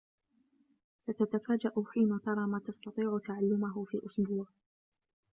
[1.09, 4.45] ستتفاجئ حين ترى ما تستطيع تعلمه في أسبوع.